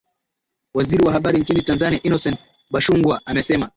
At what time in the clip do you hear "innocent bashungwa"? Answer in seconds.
2.03-3.21